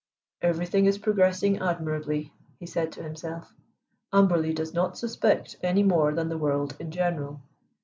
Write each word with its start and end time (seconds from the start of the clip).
"Everything 0.41 0.87
is 0.87 0.97
progressing 0.97 1.59
admirably," 1.59 2.33
he 2.57 2.65
said 2.65 2.91
to 2.93 3.03
himself. 3.03 3.53
"Amberley 4.11 4.51
does 4.51 4.73
not 4.73 4.97
suspect 4.97 5.57
any 5.61 5.83
more 5.83 6.11
than 6.11 6.27
the 6.27 6.39
world 6.39 6.75
in 6.79 6.89
general. 6.89 7.39